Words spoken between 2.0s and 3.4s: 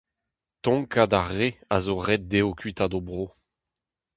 ret dezho kuitaat o bro.